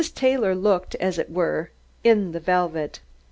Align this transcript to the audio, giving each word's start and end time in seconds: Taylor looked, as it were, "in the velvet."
Taylor 0.15 0.55
looked, 0.55 0.95
as 0.95 1.19
it 1.19 1.29
were, 1.29 1.69
"in 2.03 2.31
the 2.31 2.39
velvet." 2.39 3.01